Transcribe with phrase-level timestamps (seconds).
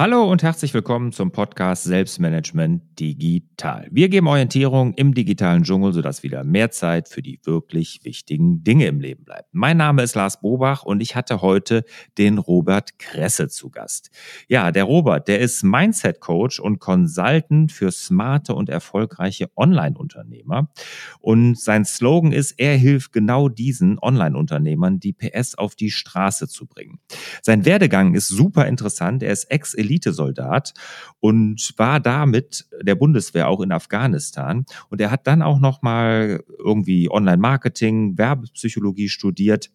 [0.00, 3.86] Hallo und herzlich willkommen zum Podcast Selbstmanagement Digital.
[3.90, 8.86] Wir geben Orientierung im digitalen Dschungel, sodass wieder mehr Zeit für die wirklich wichtigen Dinge
[8.86, 9.50] im Leben bleibt.
[9.52, 11.84] Mein Name ist Lars Bobach und ich hatte heute
[12.16, 14.10] den Robert Kresse zu Gast.
[14.48, 20.70] Ja, der Robert, der ist Mindset Coach und Consultant für smarte und erfolgreiche Online-Unternehmer.
[21.18, 26.64] Und sein Slogan ist, er hilft genau diesen Online-Unternehmern, die PS auf die Straße zu
[26.66, 27.00] bringen.
[27.42, 29.22] Sein Werdegang ist super interessant.
[29.22, 30.72] Er ist ex Elitesoldat
[31.18, 34.64] und war damit der Bundeswehr auch in Afghanistan.
[34.88, 39.70] Und er hat dann auch noch mal irgendwie Online-Marketing, Werbepsychologie studiert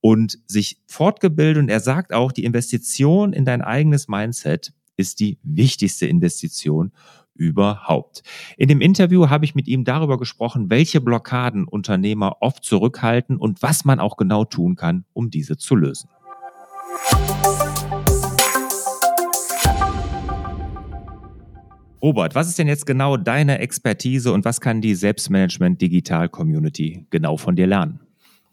[0.00, 1.62] und sich fortgebildet.
[1.62, 6.92] Und er sagt auch, die Investition in dein eigenes Mindset ist die wichtigste Investition
[7.34, 8.22] überhaupt.
[8.56, 13.62] In dem Interview habe ich mit ihm darüber gesprochen, welche Blockaden Unternehmer oft zurückhalten und
[13.62, 16.08] was man auch genau tun kann, um diese zu lösen.
[22.06, 27.04] Robert, was ist denn jetzt genau deine Expertise und was kann die Selbstmanagement Digital Community
[27.10, 27.98] genau von dir lernen?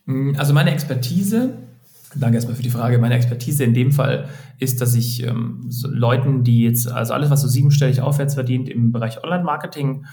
[0.05, 1.53] Mm, also meine Expertise,
[2.15, 5.87] danke erstmal für die Frage, meine Expertise in dem Fall ist, dass ich ähm, so
[5.87, 10.07] Leuten, die jetzt, also alles, was so siebenstellig aufwärts verdient im Bereich Online-Marketing,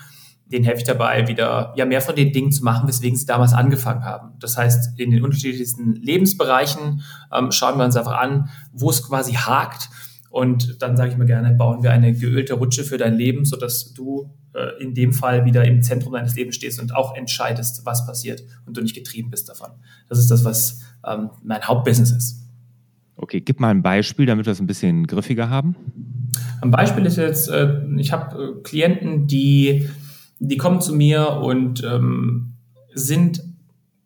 [0.52, 3.54] denen helfe ich dabei, wieder ja mehr von den Dingen zu machen, weswegen sie damals
[3.54, 4.34] angefangen haben.
[4.38, 7.00] Das heißt, in den unterschiedlichsten Lebensbereichen
[7.32, 9.88] ähm, schauen wir uns einfach an, wo es quasi hakt
[10.30, 13.92] und dann sage ich mir gerne, bauen wir eine geölte Rutsche für dein Leben, sodass
[13.92, 18.06] du äh, in dem Fall wieder im Zentrum deines Lebens stehst und auch entscheidest, was
[18.06, 19.70] passiert und du nicht getrieben bist davon.
[20.08, 22.46] Das ist das, was ähm, mein Hauptbusiness ist.
[23.16, 25.74] Okay, gib mal ein Beispiel, damit wir es ein bisschen griffiger haben.
[26.62, 29.88] Ein Beispiel ist jetzt, äh, ich habe äh, Klienten, die,
[30.38, 32.54] die kommen zu mir und ähm,
[32.94, 33.42] sind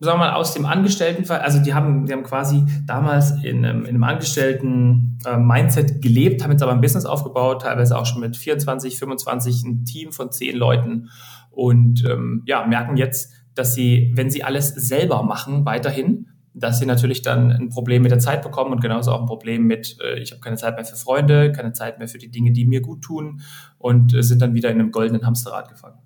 [0.05, 3.83] sagen wir mal, aus dem Angestelltenfall, also die haben, die haben quasi damals in einem,
[3.83, 8.37] in einem Angestellten-Mindset äh, gelebt, haben jetzt aber ein Business aufgebaut, teilweise auch schon mit
[8.37, 11.11] 24, 25, ein Team von zehn Leuten
[11.51, 16.87] und ähm, ja, merken jetzt, dass sie, wenn sie alles selber machen, weiterhin, dass sie
[16.87, 20.21] natürlich dann ein Problem mit der Zeit bekommen und genauso auch ein Problem mit, äh,
[20.21, 22.81] ich habe keine Zeit mehr für Freunde, keine Zeit mehr für die Dinge, die mir
[22.81, 23.41] gut tun
[23.79, 25.99] und äh, sind dann wieder in einem goldenen Hamsterrad gefangen.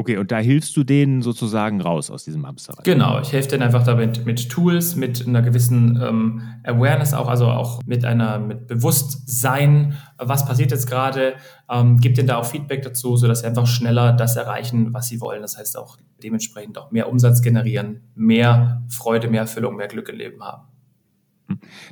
[0.00, 2.84] Okay, und da hilfst du denen sozusagen raus aus diesem Hamsterrad.
[2.84, 7.46] Genau, ich helfe denen einfach damit mit Tools, mit einer gewissen ähm, Awareness auch, also
[7.46, 11.34] auch mit einer mit Bewusstsein, was passiert jetzt gerade,
[11.68, 15.20] ähm, gibt denen da auch Feedback dazu, sodass sie einfach schneller das erreichen, was sie
[15.20, 15.42] wollen.
[15.42, 20.16] Das heißt auch dementsprechend auch mehr Umsatz generieren, mehr Freude, mehr Erfüllung, mehr Glück im
[20.16, 20.68] Leben haben.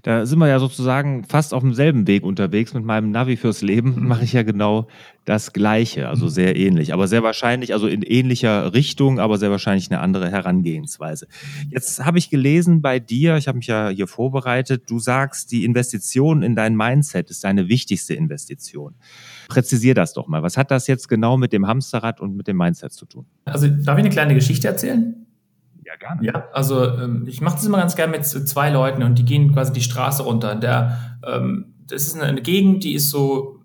[0.03, 2.75] Da sind wir ja sozusagen fast auf demselben Weg unterwegs.
[2.75, 4.09] Mit meinem Navi fürs Leben mhm.
[4.09, 4.89] mache ich ja genau
[5.27, 6.31] das Gleiche, also mhm.
[6.31, 11.27] sehr ähnlich, aber sehr wahrscheinlich, also in ähnlicher Richtung, aber sehr wahrscheinlich eine andere Herangehensweise.
[11.69, 15.65] Jetzt habe ich gelesen bei dir, ich habe mich ja hier vorbereitet, du sagst, die
[15.65, 18.95] Investition in dein Mindset ist deine wichtigste Investition.
[19.49, 20.45] Präzisier das doch mal.
[20.45, 23.27] Was hat das jetzt genau mit dem Hamsterrad und mit dem Mindset zu tun?
[23.47, 25.26] Also darf ich eine kleine Geschichte erzählen?
[25.87, 26.25] Ja, gerne.
[26.25, 29.53] Ja, also ähm, ich mache das immer ganz gerne mit zwei Leuten und die gehen
[29.53, 30.57] quasi die Straße runter.
[30.57, 33.61] Der, ähm, das ist eine Gegend, die ist so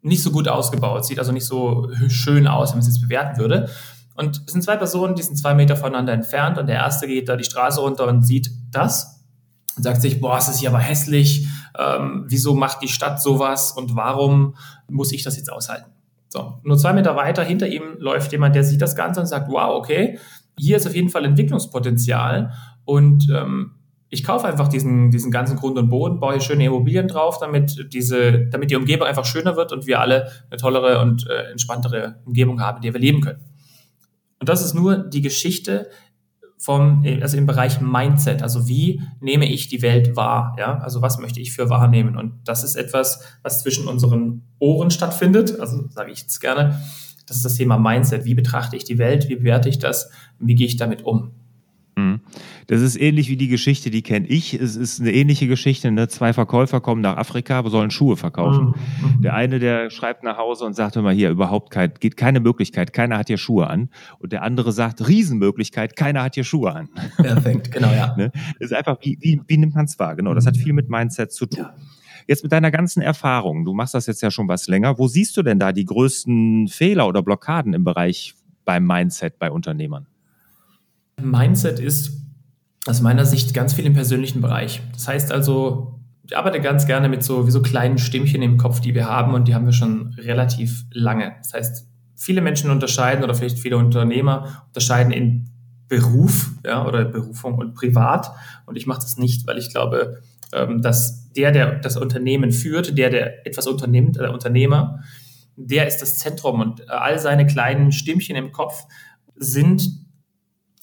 [0.00, 3.38] nicht so gut ausgebaut, sieht also nicht so schön aus, wenn man es jetzt bewerten
[3.38, 3.68] würde.
[4.14, 7.28] Und es sind zwei Personen, die sind zwei Meter voneinander entfernt und der erste geht
[7.28, 9.24] da die Straße runter und sieht das
[9.76, 11.46] und sagt sich, boah, es ist hier aber hässlich,
[11.78, 14.56] ähm, wieso macht die Stadt sowas und warum
[14.88, 15.92] muss ich das jetzt aushalten?
[16.30, 19.48] So, nur zwei Meter weiter hinter ihm läuft jemand, der sieht das Ganze und sagt,
[19.50, 20.18] wow, okay,
[20.58, 22.52] hier ist auf jeden Fall Entwicklungspotenzial
[22.84, 23.72] und ähm,
[24.10, 27.92] ich kaufe einfach diesen, diesen ganzen Grund und Boden, baue hier schöne Immobilien drauf, damit
[27.92, 32.20] diese, damit die Umgebung einfach schöner wird und wir alle eine tollere und äh, entspanntere
[32.24, 33.40] Umgebung haben, in der wir leben können.
[34.40, 35.90] Und das ist nur die Geschichte
[36.56, 38.42] vom, also im Bereich Mindset.
[38.42, 40.56] Also wie nehme ich die Welt wahr?
[40.58, 42.16] Ja, also was möchte ich für wahrnehmen?
[42.16, 45.60] Und das ist etwas, was zwischen unseren Ohren stattfindet.
[45.60, 46.80] Also sage ich jetzt gerne.
[47.28, 48.24] Das ist das Thema Mindset.
[48.24, 49.28] Wie betrachte ich die Welt?
[49.28, 50.10] Wie bewerte ich das?
[50.38, 51.32] Wie gehe ich damit um?
[51.98, 52.20] Mhm.
[52.68, 54.54] Das ist ähnlich wie die Geschichte, die kenne ich.
[54.54, 55.90] Es ist eine ähnliche Geschichte.
[55.90, 56.08] Ne?
[56.08, 58.74] Zwei Verkäufer kommen nach Afrika, sollen Schuhe verkaufen.
[59.02, 59.22] Mhm.
[59.22, 62.92] Der eine, der schreibt nach Hause und sagt immer hier überhaupt kein, geht keine Möglichkeit,
[62.92, 63.90] keiner hat hier Schuhe an.
[64.18, 66.88] Und der andere sagt Riesenmöglichkeit, keiner hat hier Schuhe an.
[67.16, 68.14] Perfekt, genau ja.
[68.16, 68.30] ne?
[68.58, 70.14] Das ist einfach wie, wie, wie nimmt man es wahr?
[70.14, 71.64] Genau, das hat viel mit Mindset zu tun.
[71.64, 71.74] Ja.
[72.28, 74.98] Jetzt mit deiner ganzen Erfahrung, du machst das jetzt ja schon was länger.
[74.98, 78.34] Wo siehst du denn da die größten Fehler oder Blockaden im Bereich
[78.66, 80.06] beim Mindset bei Unternehmern?
[81.18, 82.12] Mindset ist
[82.86, 84.82] aus meiner Sicht ganz viel im persönlichen Bereich.
[84.92, 88.80] Das heißt also, ich arbeite ganz gerne mit so wie so kleinen Stimmchen im Kopf,
[88.80, 91.36] die wir haben und die haben wir schon relativ lange.
[91.38, 95.48] Das heißt, viele Menschen unterscheiden oder vielleicht viele Unternehmer unterscheiden in
[95.88, 98.30] Beruf ja, oder Berufung und Privat.
[98.66, 100.20] Und ich mache das nicht, weil ich glaube,
[100.52, 105.00] ähm, dass der, der das Unternehmen führt, der, der etwas unternimmt, der Unternehmer,
[105.56, 108.84] der ist das Zentrum und äh, all seine kleinen Stimmchen im Kopf
[109.36, 109.88] sind,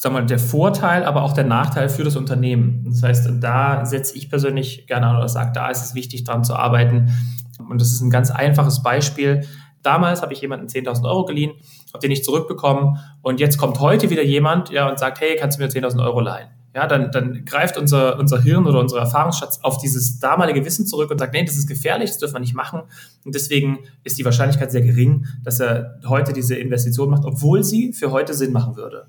[0.03, 2.85] wir mal, der Vorteil, aber auch der Nachteil für das Unternehmen.
[2.87, 6.43] Das heißt, da setze ich persönlich gerne an oder sage, da ist es wichtig, dran
[6.43, 7.11] zu arbeiten.
[7.57, 9.45] Und das ist ein ganz einfaches Beispiel.
[9.81, 11.53] Damals habe ich jemanden 10.000 Euro geliehen,
[11.91, 15.57] habe den nicht zurückbekommen und jetzt kommt heute wieder jemand ja, und sagt, hey, kannst
[15.57, 16.54] du mir 10.000 Euro leihen?
[16.75, 21.09] Ja, dann, dann greift unser, unser Hirn oder unser Erfahrungsschatz auf dieses damalige Wissen zurück
[21.09, 22.81] und sagt, nee, das ist gefährlich, das dürfen wir nicht machen.
[23.23, 27.93] Und deswegen ist die Wahrscheinlichkeit sehr gering, dass er heute diese Investition macht, obwohl sie
[27.93, 29.05] für heute Sinn machen würde.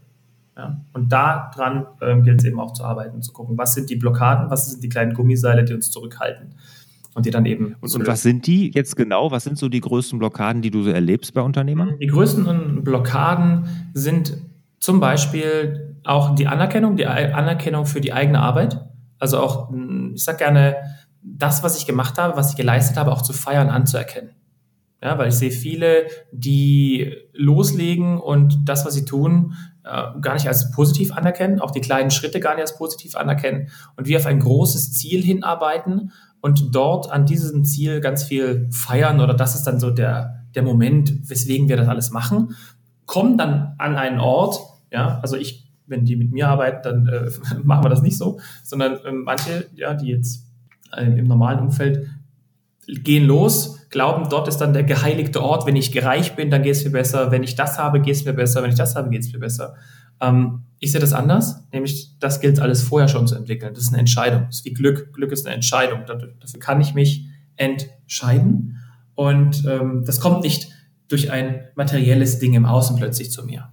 [0.57, 3.97] Ja, und daran ähm, gilt es eben auch zu arbeiten, zu gucken, was sind die
[3.97, 6.55] Blockaden, was sind die kleinen Gummiseile, die uns zurückhalten.
[7.15, 7.75] Und die dann eben.
[7.81, 9.31] Und, und was sind die jetzt genau?
[9.33, 11.95] Was sind so die größten Blockaden, die du so erlebst bei Unternehmern?
[12.01, 14.37] Die größten Blockaden sind
[14.79, 18.81] zum Beispiel auch die Anerkennung, die Anerkennung für die eigene Arbeit.
[19.19, 20.77] Also auch, hm, ich sage gerne,
[21.23, 24.31] das, was ich gemacht habe, was ich geleistet habe, auch zu feiern, anzuerkennen.
[25.03, 29.55] Ja, weil ich sehe viele, die loslegen und das, was sie tun,
[29.85, 33.69] äh, gar nicht als positiv anerkennen, auch die kleinen Schritte gar nicht als positiv anerkennen
[33.97, 39.21] und wir auf ein großes Ziel hinarbeiten und dort an diesem Ziel ganz viel feiern
[39.21, 42.57] oder das ist dann so der, der Moment, weswegen wir das alles machen,
[43.05, 44.59] kommen dann an einen Ort,
[44.91, 47.31] ja, also ich wenn die mit mir arbeiten, dann äh,
[47.65, 50.47] machen wir das nicht so, sondern äh, manche, ja, die jetzt
[50.97, 52.09] äh, im normalen Umfeld
[52.87, 55.67] gehen los, glauben, dort ist dann der geheiligte Ort.
[55.67, 57.31] Wenn ich gereicht bin, dann geht es mir besser.
[57.31, 58.63] Wenn ich das habe, geht es mir besser.
[58.63, 59.75] Wenn ich das habe, geht es mir besser.
[60.21, 63.75] Ähm, ich sehe das anders, nämlich das gilt alles vorher schon zu entwickeln.
[63.75, 64.45] Das ist eine Entscheidung.
[64.47, 65.13] Das ist wie Glück.
[65.15, 66.01] Glück ist eine Entscheidung.
[66.07, 68.79] Dafür kann ich mich entscheiden.
[69.15, 70.69] Und ähm, das kommt nicht
[71.09, 73.71] durch ein materielles Ding im Außen plötzlich zu mir.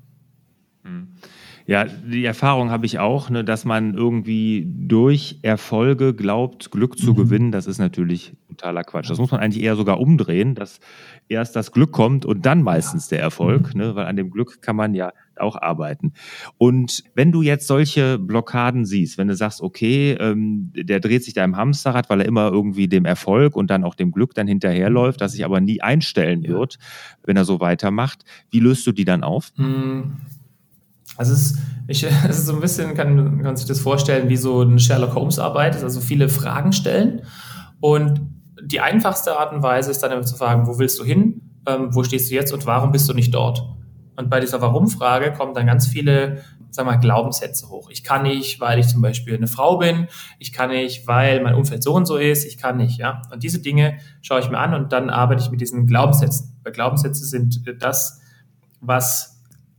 [1.66, 7.12] Ja, die Erfahrung habe ich auch, ne, dass man irgendwie durch Erfolge glaubt, Glück zu
[7.12, 7.16] mhm.
[7.16, 7.52] gewinnen.
[7.52, 9.10] Das ist natürlich totaler Quatsch.
[9.10, 10.82] Das muss man eigentlich eher sogar umdrehen, dass
[11.30, 13.82] erst das Glück kommt und dann meistens der Erfolg, mhm.
[13.82, 16.14] ne, weil an dem Glück kann man ja auch arbeiten.
[16.58, 21.34] Und wenn du jetzt solche Blockaden siehst, wenn du sagst, okay, ähm, der dreht sich
[21.34, 24.48] da im Hamsterrad, weil er immer irgendwie dem Erfolg und dann auch dem Glück dann
[24.48, 26.78] hinterherläuft, das sich aber nie einstellen wird,
[27.24, 29.52] wenn er so weitermacht, wie löst du die dann auf?
[29.58, 30.18] Mhm.
[31.18, 31.58] Also es ist,
[31.88, 35.16] ich, es ist so ein bisschen, kann, kann sich das vorstellen, wie so eine Sherlock
[35.16, 37.22] Holmes Arbeit, also viele Fragen stellen.
[37.80, 38.22] Und
[38.62, 42.04] die einfachste Art und Weise ist dann zu fragen, wo willst du hin, ähm, wo
[42.04, 43.64] stehst du jetzt und warum bist du nicht dort?
[44.16, 46.44] Und bei dieser Warum-Frage kommen dann ganz viele,
[46.76, 47.90] wir mal, Glaubenssätze hoch.
[47.90, 50.08] Ich kann nicht, weil ich zum Beispiel eine Frau bin.
[50.40, 52.46] Ich kann nicht, weil mein Umfeld so und so ist.
[52.46, 53.24] Ich kann nicht, ja.
[53.32, 56.56] Und diese Dinge schaue ich mir an und dann arbeite ich mit diesen Glaubenssätzen.
[56.64, 58.22] Weil Glaubenssätze sind das,
[58.82, 59.33] was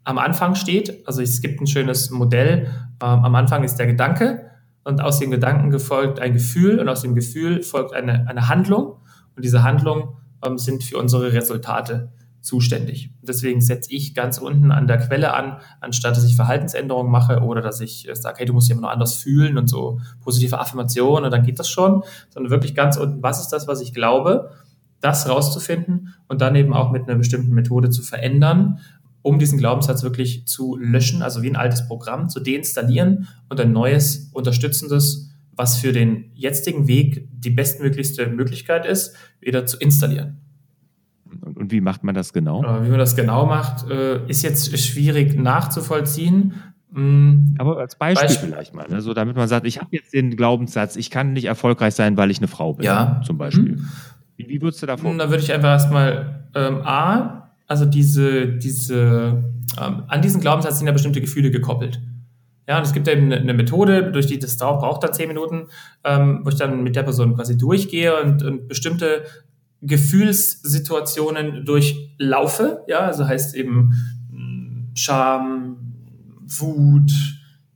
[0.05, 1.07] am Anfang steht.
[1.07, 2.69] Also es gibt ein schönes Modell.
[3.03, 4.51] Ähm, am Anfang ist der Gedanke
[4.85, 8.99] und aus dem Gedanken gefolgt ein Gefühl und aus dem Gefühl folgt eine, eine Handlung.
[9.35, 10.09] Und diese Handlungen
[10.45, 12.13] ähm, sind für unsere Resultate
[12.45, 13.11] zuständig.
[13.23, 17.63] Deswegen setze ich ganz unten an der Quelle an, anstatt dass ich Verhaltensänderungen mache oder
[17.63, 20.59] dass ich äh, sage, hey, du musst dich immer noch anders fühlen und so positive
[20.59, 23.95] Affirmationen und dann geht das schon, sondern wirklich ganz unten, was ist das, was ich
[23.95, 24.51] glaube,
[25.01, 28.79] das rauszufinden und dann eben auch mit einer bestimmten Methode zu verändern
[29.25, 33.73] um diesen Glaubenssatz wirklich zu löschen, also wie ein altes Programm zu deinstallieren und ein
[33.73, 40.43] neues, unterstützendes, was für den jetzigen Weg die bestmöglichste Möglichkeit ist, wieder zu installieren.
[41.43, 42.63] Und wie macht man das genau?
[42.85, 46.53] Wie man das genau macht, äh, ist jetzt schwierig nachzuvollziehen.
[46.91, 48.49] Mm, Aber als Beispiel, Beispiel.
[48.51, 49.01] vielleicht mal, ne?
[49.01, 52.31] so damit man sagt, ich habe jetzt den Glaubenssatz, ich kann nicht erfolgreich sein, weil
[52.31, 53.23] ich eine Frau bin, ja.
[53.25, 53.77] zum Beispiel.
[53.77, 53.89] Mhm.
[54.37, 55.19] Wie, wie würdest du da vorgehen?
[55.19, 57.44] Da würde ich einfach erstmal ähm, A,
[57.75, 59.43] also diese, diese,
[59.81, 62.01] ähm, an diesen Glaubenssatz sind ja bestimmte Gefühle gekoppelt.
[62.69, 65.67] Ja, und es gibt eben eine Methode, durch die das dauert, braucht dann zehn Minuten,
[66.05, 69.25] ähm, wo ich dann mit der Person quasi durchgehe und, und bestimmte
[69.83, 72.85] Gefühlssituationen durchlaufe.
[72.87, 73.93] Ja, also heißt eben
[74.31, 75.77] hm, Scham,
[76.47, 77.11] Wut,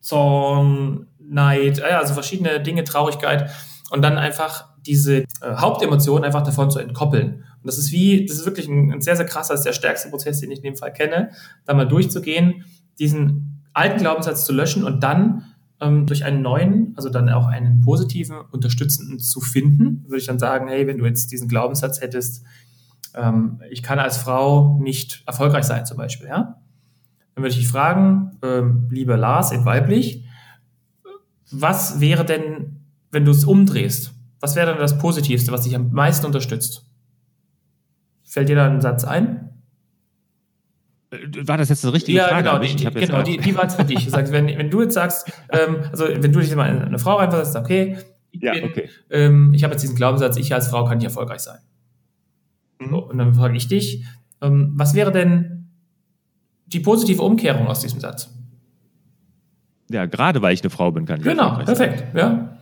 [0.00, 3.50] Zorn, Neid, also verschiedene Dinge, Traurigkeit
[3.90, 5.24] und dann einfach diese äh,
[5.56, 7.42] Hauptemotion einfach davon zu entkoppeln.
[7.62, 9.72] Und das ist wie, das ist wirklich ein, ein sehr, sehr krasser, das ist der
[9.72, 11.30] stärkste Prozess, den ich in dem Fall kenne,
[11.64, 12.64] da mal durchzugehen,
[12.98, 15.44] diesen alten Glaubenssatz zu löschen und dann
[15.80, 20.38] ähm, durch einen neuen, also dann auch einen positiven, unterstützenden zu finden, würde ich dann
[20.38, 22.44] sagen, hey, wenn du jetzt diesen Glaubenssatz hättest,
[23.14, 26.60] ähm, ich kann als Frau nicht erfolgreich sein zum Beispiel, ja,
[27.34, 30.24] dann würde ich dich fragen, ähm, lieber Lars in weiblich,
[31.50, 34.12] was wäre denn, wenn du es umdrehst?
[34.40, 36.87] Was wäre denn das Positivste, was dich am meisten unterstützt?
[38.28, 39.48] Fällt dir da ein Satz ein?
[41.10, 41.16] Äh,
[41.48, 42.44] war das jetzt eine richtige ja, Frage?
[42.44, 44.04] Genau, die, die, genau die, die war jetzt für dich.
[44.04, 46.98] Du sagst, wenn, wenn du jetzt sagst, ähm, also wenn du dich mal in eine
[46.98, 47.96] Frau reinversetzt, okay,
[48.30, 48.90] ich, ja, okay.
[49.10, 51.58] Ähm, ich habe jetzt diesen Glaubenssatz, ich als Frau kann nicht erfolgreich sein.
[52.78, 52.90] Mhm.
[52.90, 54.04] So, und dann frage ich dich,
[54.42, 55.70] ähm, was wäre denn
[56.66, 58.34] die positive Umkehrung aus diesem Satz?
[59.90, 62.10] Ja, gerade weil ich eine Frau bin, kann ich Genau, perfekt, sein.
[62.14, 62.58] ja.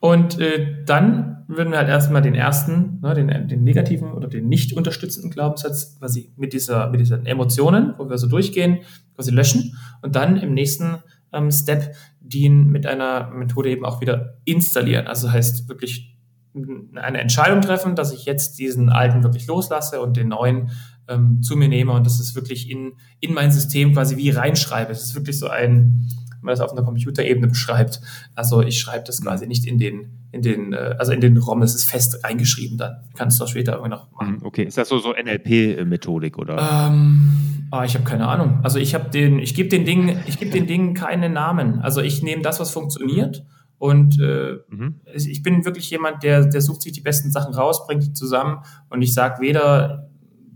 [0.00, 4.48] Und äh, dann würden wir halt erstmal den ersten, ne, den, den negativen oder den
[4.48, 8.80] nicht unterstützenden Glaubenssatz quasi mit dieser, mit diesen Emotionen, wo wir so durchgehen,
[9.14, 10.98] quasi löschen und dann im nächsten
[11.32, 15.06] ähm, Step den mit einer Methode eben auch wieder installieren.
[15.06, 16.16] Also heißt wirklich
[16.94, 20.70] eine Entscheidung treffen, dass ich jetzt diesen alten wirklich loslasse und den neuen
[21.08, 24.90] ähm, zu mir nehme und das ist wirklich in, in mein System quasi wie reinschreibe.
[24.90, 26.08] Es ist wirklich so ein,
[26.46, 28.00] man das auf einer Computerebene beschreibt.
[28.34, 31.62] Also ich schreibe das quasi nicht in den, in den, äh, also in den ROM,
[31.62, 33.04] es ist fest eingeschrieben dann.
[33.14, 34.38] Kannst du das später irgendwie noch machen.
[34.42, 36.56] Okay, ist das so, so NLP-Methodik oder?
[36.56, 38.60] Ähm, ah, ich habe keine Ahnung.
[38.62, 41.80] Also ich habe den, ich gebe den Dingen, ich gebe den Dingen keine Namen.
[41.80, 43.44] Also ich nehme das, was funktioniert.
[43.78, 45.00] Und äh, mhm.
[45.12, 48.62] ich bin wirklich jemand, der, der sucht sich die besten Sachen raus, bringt die zusammen
[48.88, 50.08] und ich sage weder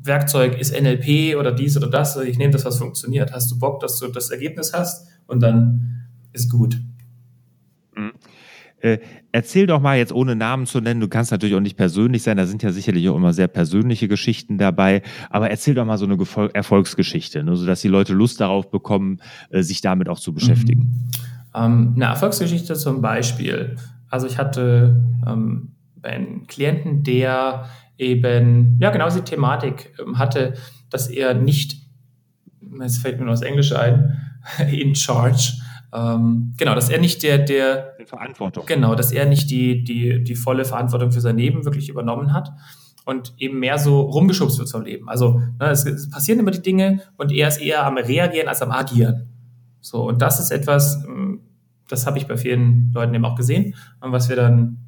[0.03, 3.33] Werkzeug ist NLP oder dies oder das, ich nehme das, was funktioniert.
[3.33, 5.07] Hast du Bock, dass du das Ergebnis hast?
[5.31, 6.81] und dann ist gut.
[7.97, 8.13] Mhm.
[8.83, 8.99] Äh,
[9.31, 12.39] erzähl doch mal jetzt ohne Namen zu nennen, du kannst natürlich auch nicht persönlich sein,
[12.39, 16.07] da sind ja sicherlich auch immer sehr persönliche Geschichten dabei, aber erzähl doch mal so
[16.07, 20.33] eine Gefol Erfolgsgeschichte, ne, sodass die Leute Lust darauf bekommen, äh, sich damit auch zu
[20.33, 20.81] beschäftigen.
[20.83, 21.11] Mhm.
[21.55, 23.77] Ähm, eine Erfolgsgeschichte zum Beispiel.
[24.09, 27.67] Also ich hatte ähm, einen Klienten, der
[28.01, 30.55] eben, ja genau die Thematik ähm, hatte,
[30.89, 31.77] dass er nicht,
[32.83, 34.19] es fällt mir nur das Englische ein,
[34.71, 35.53] in charge.
[35.93, 38.65] Ähm, genau, dass er nicht der, der Verantwortung.
[38.67, 42.51] Genau, dass er nicht die, die, die volle Verantwortung für sein Leben wirklich übernommen hat
[43.05, 45.09] und eben mehr so rumgeschubst wird zum Leben.
[45.09, 48.63] Also ne, es, es, passieren immer die Dinge und er ist eher am Reagieren als
[48.63, 49.29] am Agieren.
[49.81, 51.41] So, und das ist etwas, ähm,
[51.89, 54.79] das habe ich bei vielen Leuten eben auch gesehen, was wir dann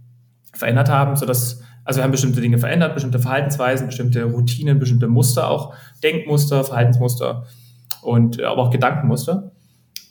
[0.55, 5.49] verändert haben, sodass, also wir haben bestimmte Dinge verändert, bestimmte Verhaltensweisen, bestimmte Routinen, bestimmte Muster,
[5.49, 7.47] auch Denkmuster, Verhaltensmuster
[8.03, 9.53] und äh, aber auch Gedankenmuster.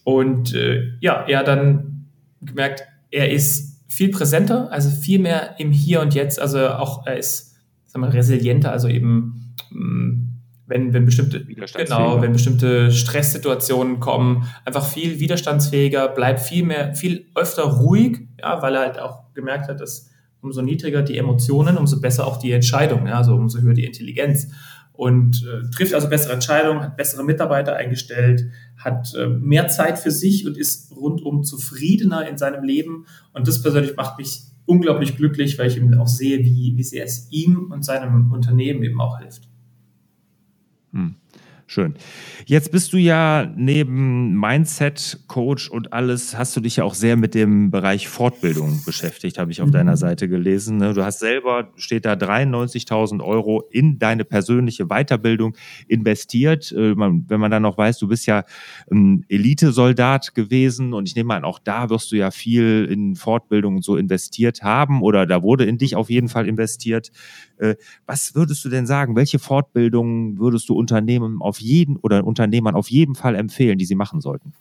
[0.03, 2.07] Und äh, ja, er hat dann
[2.41, 6.39] gemerkt, er ist viel präsenter, also viel mehr im Hier und Jetzt.
[6.39, 10.27] Also auch er ist sagen wir, resilienter, also eben mh, mm,
[10.67, 17.25] wenn, wenn bestimmte genau, wenn bestimmte Stresssituationen kommen, einfach viel widerstandsfähiger, bleibt viel mehr, viel
[17.35, 20.10] öfter ruhig, ja, weil er halt auch gemerkt hat, dass
[20.41, 24.47] umso niedriger die Emotionen, umso besser auch die Entscheidung, ja, also umso höher die Intelligenz
[24.93, 30.11] und äh, trifft also bessere Entscheidungen, hat bessere Mitarbeiter eingestellt, hat äh, mehr Zeit für
[30.11, 33.05] sich und ist rundum zufriedener in seinem Leben.
[33.33, 37.05] Und das persönlich macht mich unglaublich glücklich, weil ich eben auch sehe, wie, wie sehr
[37.05, 39.50] es ihm und seinem Unternehmen eben auch hilft.
[41.71, 41.93] Schön.
[42.47, 47.15] Jetzt bist du ja neben Mindset, Coach und alles, hast du dich ja auch sehr
[47.15, 49.71] mit dem Bereich Fortbildung beschäftigt, habe ich auf mhm.
[49.71, 50.75] deiner Seite gelesen.
[50.75, 50.93] Ne?
[50.93, 55.55] Du hast selber, steht da 93.000 Euro in deine persönliche Weiterbildung
[55.87, 56.73] investiert.
[56.73, 58.43] Äh, wenn man dann noch weiß, du bist ja
[58.91, 63.77] ein Elitesoldat gewesen und ich nehme an, auch da wirst du ja viel in Fortbildung
[63.77, 67.13] und so investiert haben oder da wurde in dich auf jeden Fall investiert.
[67.59, 67.75] Äh,
[68.05, 69.15] was würdest du denn sagen?
[69.15, 73.95] Welche Fortbildungen würdest du Unternehmen auf jeden oder Unternehmern auf jeden Fall empfehlen, die sie
[73.95, 74.53] machen sollten?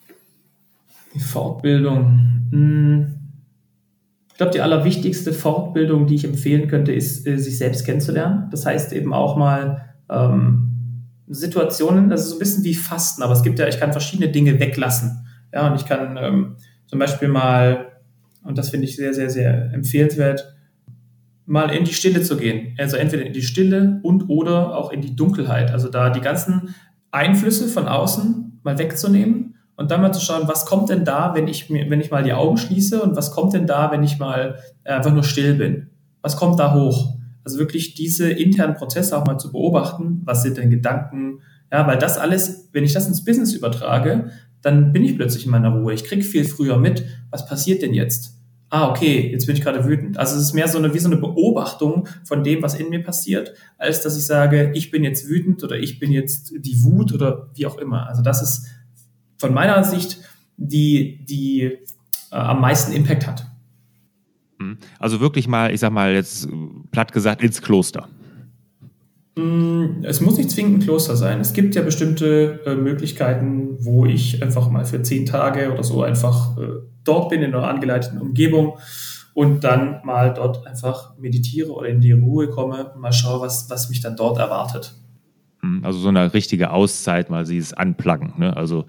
[1.14, 2.48] Die Fortbildung.
[2.50, 3.16] Hm.
[4.30, 8.48] Ich glaube, die allerwichtigste Fortbildung, die ich empfehlen könnte, ist, äh, sich selbst kennenzulernen.
[8.50, 10.70] Das heißt eben auch mal ähm,
[11.28, 14.30] Situationen, das ist so ein bisschen wie Fasten, aber es gibt ja, ich kann verschiedene
[14.30, 15.26] Dinge weglassen.
[15.52, 17.92] Ja, und ich kann ähm, zum Beispiel mal,
[18.42, 20.54] und das finde ich sehr, sehr, sehr empfehlenswert,
[21.46, 22.74] mal in die Stille zu gehen.
[22.78, 25.70] Also entweder in die Stille und oder auch in die Dunkelheit.
[25.70, 26.74] Also da die ganzen
[27.10, 31.48] Einflüsse von außen mal wegzunehmen und dann mal zu schauen, was kommt denn da, wenn
[31.48, 34.18] ich mir, wenn ich mal die Augen schließe und was kommt denn da, wenn ich
[34.18, 35.90] mal einfach nur still bin?
[36.22, 37.16] Was kommt da hoch?
[37.44, 40.20] Also wirklich diese internen Prozesse auch mal zu beobachten.
[40.24, 41.40] Was sind denn Gedanken?
[41.72, 45.50] Ja, weil das alles, wenn ich das ins Business übertrage, dann bin ich plötzlich in
[45.50, 45.94] meiner Ruhe.
[45.94, 48.39] Ich kriege viel früher mit, was passiert denn jetzt?
[48.72, 50.16] Ah, okay, jetzt bin ich gerade wütend.
[50.16, 53.02] Also es ist mehr so eine, wie so eine Beobachtung von dem, was in mir
[53.02, 57.12] passiert, als dass ich sage, ich bin jetzt wütend oder ich bin jetzt die Wut
[57.12, 58.08] oder wie auch immer.
[58.08, 58.68] Also das ist
[59.38, 60.20] von meiner Sicht
[60.56, 63.46] die, die äh, am meisten Impact hat.
[64.60, 64.78] Mhm.
[65.00, 66.48] Also wirklich mal, ich sag mal jetzt
[66.92, 68.08] platt gesagt, ins Kloster.
[69.36, 71.40] Mm, es muss nicht zwingend ein Kloster sein.
[71.40, 76.02] Es gibt ja bestimmte äh, Möglichkeiten, wo ich einfach mal für zehn Tage oder so
[76.02, 78.78] einfach äh, dort bin in einer angeleiteten Umgebung
[79.34, 83.70] und dann mal dort einfach meditiere oder in die Ruhe komme und mal schaue, was,
[83.70, 84.94] was mich dann dort erwartet.
[85.62, 85.84] Mhm.
[85.84, 88.34] Also so eine richtige Auszeit, mal sie es anplacken.
[88.38, 88.56] Ne?
[88.56, 88.86] Also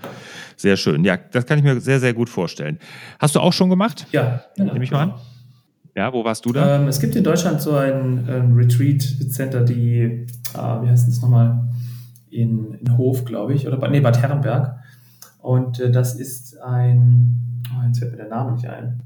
[0.56, 1.03] sehr schön.
[1.03, 2.80] Ja, das kann ich mir sehr, sehr gut vorstellen.
[3.20, 4.08] Hast du auch schon gemacht?
[4.12, 4.44] Ja.
[4.58, 5.13] ja Nehme ich mal an.
[5.96, 6.77] Ja, wo warst du da?
[6.77, 11.68] Ähm, es gibt in Deutschland so ein ähm, Retreat-Center, die, äh, wie heißt das nochmal,
[12.30, 14.77] in, in Hof, glaube ich, oder nee, Bad Herrenberg.
[15.39, 19.01] Und äh, das ist ein, oh, jetzt fällt mir der Name nicht ein.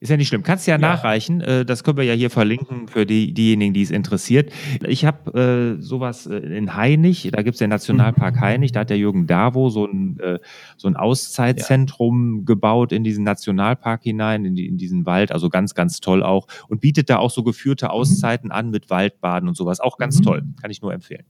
[0.00, 0.42] Ist ja nicht schlimm.
[0.42, 0.78] Kannst ja, ja.
[0.78, 1.42] nachreichen.
[1.42, 4.50] Äh, das können wir ja hier verlinken für die, diejenigen, die es interessiert.
[4.86, 8.40] Ich habe äh, sowas äh, in Hainich, da gibt es den Nationalpark mhm.
[8.40, 10.38] Hainich, da hat der Jürgen Davo so ein, äh,
[10.78, 12.44] so ein Auszeitzentrum ja.
[12.46, 15.32] gebaut in diesen Nationalpark hinein, in, die, in, diesen Wald.
[15.32, 16.46] Also ganz, ganz toll auch.
[16.68, 17.90] Und bietet da auch so geführte mhm.
[17.90, 18.52] Auszeiten mhm.
[18.52, 19.80] an mit Waldbaden und sowas.
[19.80, 20.24] Auch ganz mhm.
[20.24, 20.42] toll.
[20.62, 21.24] Kann ich nur empfehlen.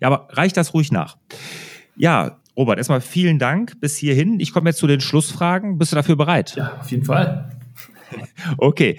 [0.00, 1.16] Ja, aber reicht das ruhig nach.
[1.96, 4.40] Ja, Robert, erstmal vielen Dank bis hierhin.
[4.40, 5.78] Ich komme jetzt zu den Schlussfragen.
[5.78, 6.56] Bist du dafür bereit?
[6.56, 7.52] Ja, auf jeden Fall.
[8.56, 8.96] Okay.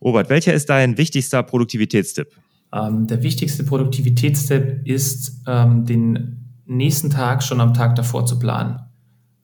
[0.00, 2.28] Robert, welcher ist dein wichtigster Produktivitätstipp?
[2.72, 8.78] Ähm, der wichtigste Produktivitätstipp ist, ähm, den nächsten Tag schon am Tag davor zu planen.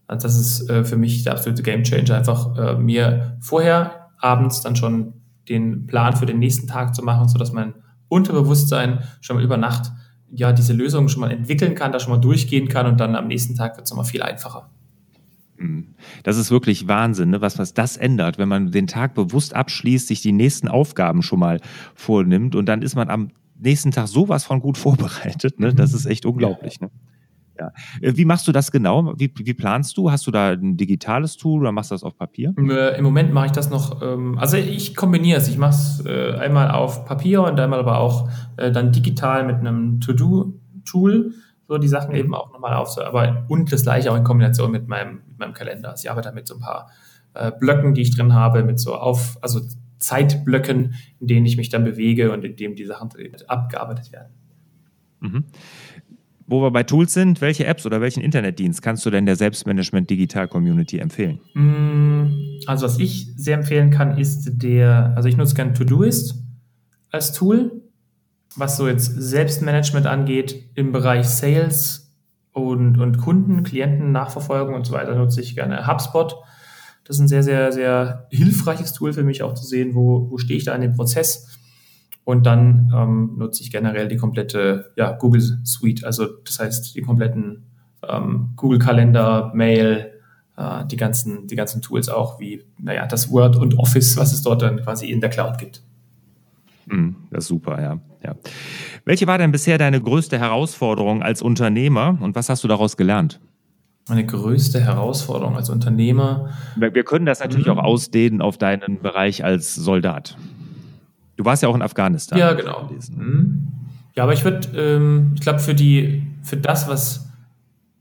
[0.06, 4.74] Also das ist äh, für mich der absolute Gamechanger, einfach äh, mir vorher abends dann
[4.74, 5.12] schon
[5.50, 7.74] den Plan für den nächsten Tag zu machen, sodass mein
[8.08, 9.92] Unterbewusstsein schon mal über Nacht
[10.34, 13.28] ja diese Lösung schon mal entwickeln kann, da schon mal durchgehen kann und dann am
[13.28, 14.70] nächsten Tag wird es nochmal viel einfacher.
[15.56, 15.94] Mhm.
[16.22, 17.40] Das ist wirklich Wahnsinn, ne?
[17.40, 21.38] was, was das ändert, wenn man den Tag bewusst abschließt, sich die nächsten Aufgaben schon
[21.38, 21.60] mal
[21.94, 25.60] vornimmt und dann ist man am nächsten Tag sowas von gut vorbereitet.
[25.60, 25.74] Ne?
[25.74, 26.80] Das ist echt unglaublich.
[26.80, 26.90] Ne?
[27.58, 27.72] Ja.
[28.00, 29.14] Äh, wie machst du das genau?
[29.16, 30.10] Wie, wie, planst du?
[30.10, 32.54] Hast du da ein digitales Tool oder machst du das auf Papier?
[32.58, 35.48] Äh, Im Moment mache ich das noch, ähm, also ich kombiniere es.
[35.48, 40.00] Ich mache es äh, einmal auf Papier und einmal aber auch dann digital mit einem
[40.00, 41.32] To-Do-Tool
[41.66, 45.22] so die Sachen eben auch nochmal aufzuarbeiten und das gleiche auch in Kombination mit meinem,
[45.28, 45.90] mit meinem Kalender.
[45.90, 46.90] Also ich arbeite mit so ein paar
[47.34, 49.60] äh, Blöcken, die ich drin habe, mit so auf, also
[49.98, 53.10] Zeitblöcken, in denen ich mich dann bewege und in denen die Sachen
[53.48, 54.32] abgearbeitet werden.
[55.20, 55.44] Mhm.
[56.46, 60.10] Wo wir bei Tools sind, welche Apps oder welchen Internetdienst kannst du denn der Selbstmanagement
[60.10, 61.40] Digital Community empfehlen?
[61.54, 66.34] Mm, also was ich sehr empfehlen kann, ist der, also ich nutze gerne Todoist
[67.10, 67.84] als Tool
[68.56, 72.12] was so jetzt Selbstmanagement angeht, im Bereich Sales
[72.52, 76.36] und, und Kunden, Klienten, Nachverfolgung und so weiter, nutze ich gerne HubSpot.
[77.04, 80.38] Das ist ein sehr, sehr, sehr hilfreiches Tool für mich auch zu sehen, wo, wo
[80.38, 81.58] stehe ich da in dem Prozess.
[82.24, 87.02] Und dann ähm, nutze ich generell die komplette ja, Google Suite, also das heißt die
[87.02, 87.64] kompletten
[88.08, 90.12] ähm, Google Kalender, Mail,
[90.56, 94.42] äh, die, ganzen, die ganzen Tools auch wie naja, das Word und Office, was es
[94.42, 95.82] dort dann quasi in der Cloud gibt.
[96.88, 97.98] Hm, das ist super, ja.
[98.22, 98.34] ja.
[99.04, 103.40] Welche war denn bisher deine größte Herausforderung als Unternehmer und was hast du daraus gelernt?
[104.08, 106.50] Meine größte Herausforderung als Unternehmer.
[106.76, 107.78] Wir können das natürlich mhm.
[107.78, 110.36] auch ausdehnen auf deinen Bereich als Soldat.
[111.36, 112.38] Du warst ja auch in Afghanistan.
[112.38, 112.90] Ja, genau.
[113.16, 113.68] Mhm.
[114.14, 117.28] Ja, aber ich würde, ähm, ich glaube, für die, für das, was,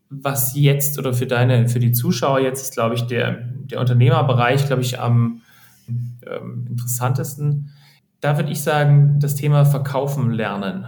[0.09, 4.67] was jetzt oder für deine, für die Zuschauer jetzt ist, glaube ich, der, der Unternehmerbereich,
[4.67, 5.41] glaube ich, am
[5.87, 7.71] ähm, interessantesten
[8.23, 10.87] da würde ich sagen, das Thema Verkaufen lernen.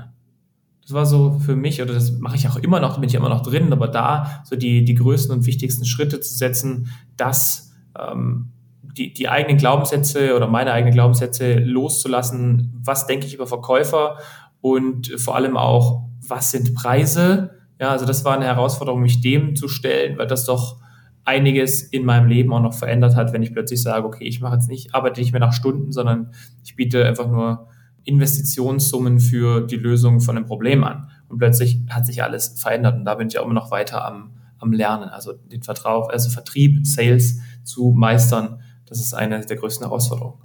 [0.83, 3.15] Das war so für mich, oder das mache ich auch immer noch, da bin ich
[3.15, 7.73] immer noch drin, aber da so die, die größten und wichtigsten Schritte zu setzen, dass
[7.99, 8.51] ähm,
[8.97, 14.17] die, die eigenen Glaubenssätze oder meine eigenen Glaubenssätze loszulassen, was denke ich über Verkäufer
[14.61, 17.51] und vor allem auch, was sind Preise.
[17.79, 20.77] Ja, also das war eine Herausforderung, mich dem zu stellen, weil das doch
[21.25, 24.55] einiges in meinem Leben auch noch verändert hat, wenn ich plötzlich sage, okay, ich mache
[24.55, 26.31] jetzt nicht, arbeite nicht mehr nach Stunden, sondern
[26.63, 27.67] ich biete einfach nur
[28.03, 31.09] Investitionssummen für die Lösung von einem Problem an.
[31.27, 34.35] Und plötzlich hat sich alles verändert und da bin ich auch immer noch weiter am,
[34.59, 35.09] am Lernen.
[35.09, 40.39] Also den Vertrau also Vertrieb, Sales zu meistern, das ist eine der größten Herausforderungen.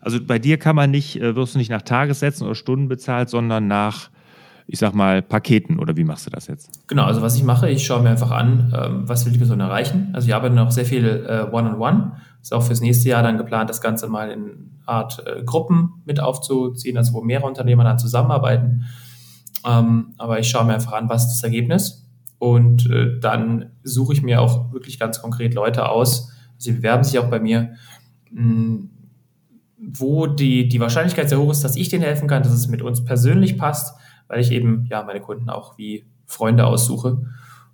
[0.00, 3.28] Also bei dir kann man nicht, äh, wirst du nicht nach Tagessätzen oder Stunden bezahlt,
[3.28, 4.10] sondern nach
[4.66, 6.70] ich sag mal, Paketen oder wie machst du das jetzt?
[6.86, 9.60] Genau, also was ich mache, ich schaue mir einfach an, ähm, was will die Person
[9.60, 10.10] erreichen.
[10.12, 12.12] Also ich arbeite noch sehr viel äh, One-on-One.
[12.40, 16.20] Ist auch fürs nächste Jahr dann geplant, das Ganze mal in Art äh, Gruppen mit
[16.20, 18.84] aufzuziehen, also wo mehrere Unternehmer dann zusammenarbeiten.
[19.66, 22.88] Ähm, aber ich schaue mir einfach an, was ist das Ergebnis Und
[23.20, 26.32] dann suche ich mir auch wirklich ganz konkret Leute aus.
[26.62, 27.74] Sie bewerben sich auch bei mir,
[28.30, 28.90] mh, hm,
[29.76, 32.82] wo die, die Wahrscheinlichkeit sehr hoch ist, dass ich denen helfen kann, dass es mit
[32.82, 33.96] uns persönlich passt,
[34.28, 37.22] weil ich eben ja meine Kunden auch wie Freunde aussuche.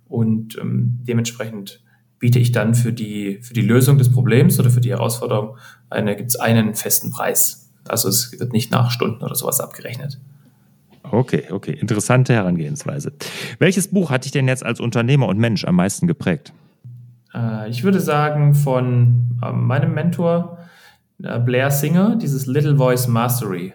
[0.07, 1.83] Und ähm, dementsprechend
[2.17, 5.57] biete ich dann für die, für die Lösung des Problems oder für die Herausforderung
[5.89, 7.71] eine, gibt einen festen Preis.
[7.87, 10.19] Also es wird nicht nach Stunden oder sowas abgerechnet.
[11.03, 11.71] Okay, okay.
[11.79, 13.13] Interessante Herangehensweise.
[13.59, 16.53] Welches Buch hat dich denn jetzt als Unternehmer und Mensch am meisten geprägt?
[17.33, 20.59] Äh, ich würde sagen, von äh, meinem Mentor
[21.23, 23.73] äh, Blair Singer, dieses Little Voice Mastery.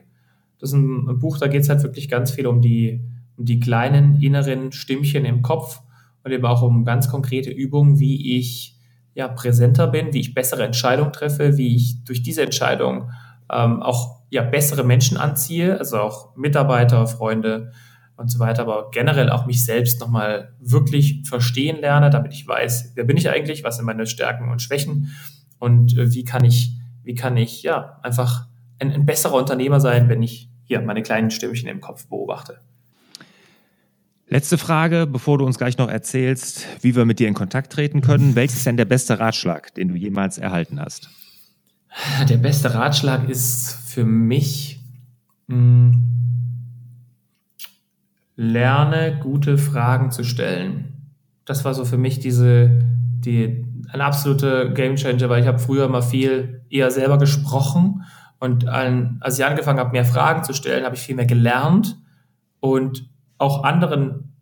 [0.58, 3.04] Das ist ein Buch, da geht es halt wirklich ganz viel um die,
[3.36, 5.80] um die kleinen inneren Stimmchen im Kopf
[6.22, 8.78] und eben auch um ganz konkrete Übungen, wie ich
[9.14, 13.10] ja, präsenter bin, wie ich bessere Entscheidungen treffe, wie ich durch diese Entscheidung
[13.52, 17.72] ähm, auch ja, bessere Menschen anziehe, also auch Mitarbeiter, Freunde
[18.16, 22.92] und so weiter, aber generell auch mich selbst nochmal wirklich verstehen lerne, damit ich weiß,
[22.94, 25.11] wer bin ich eigentlich, was sind meine Stärken und Schwächen
[25.59, 28.46] und äh, wie kann ich, wie kann ich ja einfach
[28.79, 32.61] ein, ein besserer Unternehmer sein, wenn ich hier meine kleinen Stimmchen im Kopf beobachte.
[34.29, 38.00] Letzte Frage, bevor du uns gleich noch erzählst, wie wir mit dir in Kontakt treten
[38.00, 38.35] können.
[38.35, 41.11] Welches ist denn der beste Ratschlag, den du jemals erhalten hast?
[42.29, 44.81] Der beste Ratschlag ist für mich,
[45.46, 46.14] mh, hm,
[48.36, 51.12] lerne gute Fragen zu stellen.
[51.44, 52.80] Das war so für mich diese,
[53.20, 58.02] die, ein absoluter Gamechanger, weil ich habe früher mal viel eher selber gesprochen
[58.40, 61.96] und an, als ich angefangen habe, mehr Fragen zu stellen, habe ich viel mehr gelernt
[62.60, 64.32] und auch anderen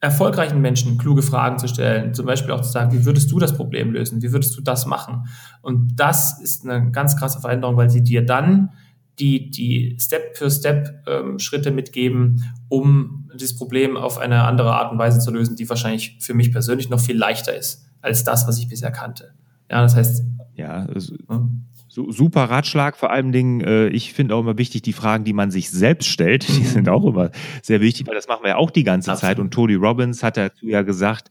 [0.00, 2.14] erfolgreichen Menschen kluge Fragen zu stellen.
[2.14, 4.22] Zum Beispiel auch zu sagen, wie würdest du das Problem lösen?
[4.22, 5.26] Wie würdest du das machen?
[5.62, 8.70] Und das ist eine ganz krasse Veränderung, weil sie dir dann
[9.18, 15.30] die, die Step-für-Step-Schritte ähm, mitgeben, um dieses Problem auf eine andere Art und Weise zu
[15.30, 18.90] lösen, die wahrscheinlich für mich persönlich noch viel leichter ist als das, was ich bisher
[18.90, 19.34] kannte.
[19.70, 20.24] Ja, das heißt.
[20.54, 21.65] Ja, also, hm?
[22.08, 22.96] Super Ratschlag.
[22.96, 26.06] Vor allen Dingen, äh, ich finde auch immer wichtig, die Fragen, die man sich selbst
[26.08, 27.30] stellt, die sind auch immer
[27.62, 29.30] sehr wichtig, weil das machen wir ja auch die ganze Absolut.
[29.30, 29.38] Zeit.
[29.38, 31.28] Und Tony Robbins hat dazu ja gesagt,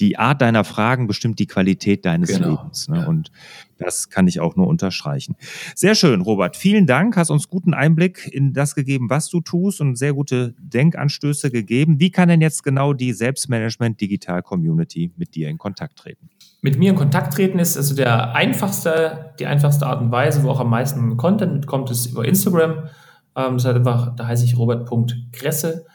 [0.00, 2.50] die Art deiner Fragen bestimmt die Qualität deines genau.
[2.50, 2.88] Lebens.
[2.88, 2.98] Ne?
[2.98, 3.06] Ja.
[3.06, 3.30] Und
[3.78, 5.36] das kann ich auch nur unterstreichen.
[5.74, 6.56] Sehr schön, Robert.
[6.56, 7.16] Vielen Dank.
[7.16, 12.00] Hast uns guten Einblick in das gegeben, was du tust und sehr gute Denkanstöße gegeben.
[12.00, 16.28] Wie kann denn jetzt genau die Selbstmanagement Digital Community mit dir in Kontakt treten?
[16.60, 20.50] Mit mir in Kontakt treten ist also der einfachste, die einfachste Art und Weise, wo
[20.50, 22.88] auch am meisten Content mitkommt, ist über Instagram.
[23.36, 25.86] Ähm, das heißt einfach, da heiße ich robert.gresse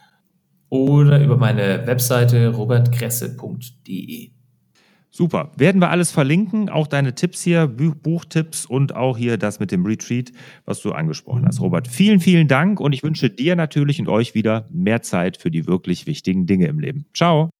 [0.69, 4.31] oder über meine Webseite robertgresse.de.
[5.11, 5.51] Super.
[5.57, 9.85] Werden wir alles verlinken, auch deine Tipps hier, Buchtipps und auch hier das mit dem
[9.85, 10.31] Retreat,
[10.65, 11.61] was du angesprochen hast.
[11.61, 15.51] Robert, vielen, vielen Dank und ich wünsche dir natürlich und euch wieder mehr Zeit für
[15.51, 17.05] die wirklich wichtigen Dinge im Leben.
[17.13, 17.51] Ciao.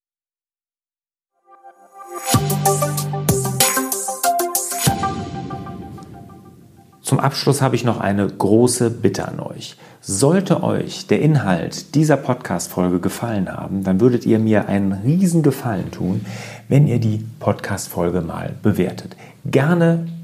[7.14, 9.76] Zum Abschluss habe ich noch eine große Bitte an euch.
[10.02, 15.92] Sollte euch der Inhalt dieser Podcast-Folge gefallen haben, dann würdet ihr mir einen riesen Gefallen
[15.92, 16.26] tun,
[16.70, 19.16] wenn ihr die Podcast-Folge mal bewertet.
[19.46, 20.08] Gerne